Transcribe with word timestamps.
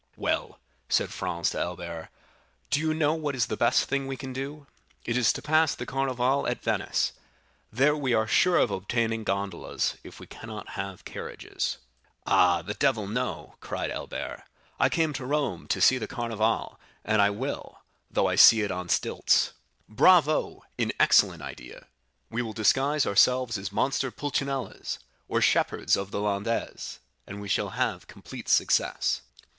"Well," 0.17 0.59
said 0.89 1.13
Franz 1.13 1.51
to 1.51 1.59
Albert, 1.59 2.09
"do 2.71 2.79
you 2.79 2.91
know 2.91 3.13
what 3.13 3.35
is 3.35 3.45
the 3.45 3.55
best 3.55 3.83
thing 3.83 4.07
we 4.07 4.17
can 4.17 4.33
do? 4.33 4.65
It 5.05 5.15
is 5.15 5.31
to 5.33 5.43
pass 5.43 5.75
the 5.75 5.85
Carnival 5.85 6.47
at 6.47 6.63
Venice; 6.63 7.11
there 7.71 7.95
we 7.95 8.11
are 8.11 8.25
sure 8.25 8.57
of 8.57 8.71
obtaining 8.71 9.23
gondolas 9.23 9.97
if 10.03 10.19
we 10.19 10.25
cannot 10.25 10.69
have 10.69 11.05
carriages." 11.05 11.77
"Ah, 12.25 12.63
the 12.63 12.73
devil, 12.73 13.05
no," 13.05 13.57
cried 13.59 13.91
Albert; 13.91 14.43
"I 14.79 14.89
came 14.89 15.13
to 15.13 15.23
Rome 15.23 15.67
to 15.67 15.79
see 15.79 15.99
the 15.99 16.07
Carnival, 16.07 16.79
and 17.05 17.21
I 17.21 17.29
will, 17.29 17.81
though 18.09 18.25
I 18.25 18.33
see 18.33 18.61
it 18.63 18.71
on 18.71 18.89
stilts." 18.89 19.53
"Bravo! 19.87 20.63
an 20.79 20.93
excellent 20.99 21.43
idea. 21.43 21.85
We 22.31 22.41
will 22.41 22.53
disguise 22.53 23.05
ourselves 23.05 23.55
as 23.55 23.71
monster 23.71 24.09
pulchinellos 24.09 24.97
or 25.27 25.41
shepherds 25.41 25.95
of 25.95 26.09
the 26.09 26.21
Landes, 26.21 27.01
and 27.27 27.39
we 27.39 27.47
shall 27.47 27.69
have 27.77 28.07
complete 28.07 28.49
success." 28.49 29.21